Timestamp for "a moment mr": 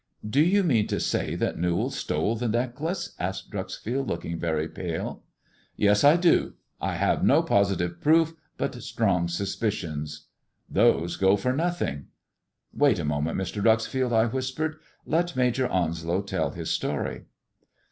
12.97-13.61